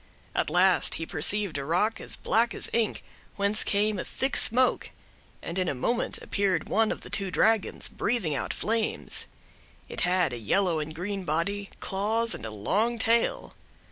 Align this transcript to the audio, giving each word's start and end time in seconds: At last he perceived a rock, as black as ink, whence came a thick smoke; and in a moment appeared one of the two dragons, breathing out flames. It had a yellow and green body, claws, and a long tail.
At 0.33 0.49
last 0.49 0.95
he 0.95 1.05
perceived 1.05 1.59
a 1.59 1.63
rock, 1.63 2.01
as 2.01 2.15
black 2.15 2.55
as 2.55 2.71
ink, 2.73 3.03
whence 3.35 3.63
came 3.63 3.99
a 3.99 4.03
thick 4.03 4.35
smoke; 4.35 4.89
and 5.43 5.59
in 5.59 5.67
a 5.69 5.75
moment 5.75 6.17
appeared 6.23 6.67
one 6.67 6.91
of 6.91 7.01
the 7.01 7.09
two 7.11 7.29
dragons, 7.29 7.87
breathing 7.87 8.33
out 8.33 8.51
flames. 8.51 9.27
It 9.87 10.01
had 10.01 10.33
a 10.33 10.39
yellow 10.39 10.79
and 10.79 10.95
green 10.95 11.23
body, 11.23 11.69
claws, 11.79 12.33
and 12.33 12.47
a 12.47 12.49
long 12.49 12.97
tail. 12.97 13.53